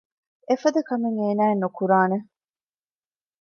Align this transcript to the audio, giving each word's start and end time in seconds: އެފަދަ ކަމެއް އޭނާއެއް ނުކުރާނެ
އެފަދަ 0.47 0.81
ކަމެއް 0.89 1.19
އޭނާއެއް 1.21 1.61
ނުކުރާނެ 1.63 2.17